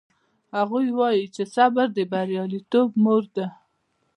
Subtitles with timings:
[0.57, 3.47] هغوی وایي چې صبر د بریالیتوب مور ده